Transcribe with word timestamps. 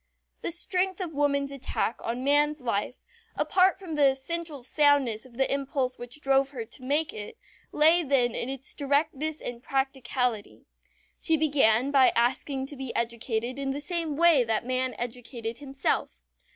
The 0.41 0.49
strength 0.49 0.99
of 0.99 1.13
woman's 1.13 1.51
attack 1.51 1.99
on 2.03 2.23
man's 2.23 2.59
life, 2.59 2.97
apart 3.35 3.77
from 3.77 3.93
the 3.93 4.07
essential 4.09 4.63
soundness 4.63 5.27
of 5.27 5.37
the 5.37 5.53
impulse 5.53 5.99
which 5.99 6.21
drove 6.21 6.49
her 6.49 6.65
to 6.65 6.81
make 6.83 7.13
it, 7.13 7.37
lay 7.71 8.01
then 8.01 8.33
in 8.33 8.49
its 8.49 8.73
directness 8.73 9.39
and 9.39 9.61
practicality. 9.61 10.65
She 11.19 11.37
began 11.37 11.91
by 11.91 12.09
asking 12.15 12.65
to 12.65 12.75
be 12.75 12.95
educated 12.95 13.59
in 13.59 13.69
the 13.69 13.79
same 13.79 14.15
way 14.15 14.43
that 14.43 14.65
man 14.65 14.95
educated 14.97 15.59
himself. 15.59 16.23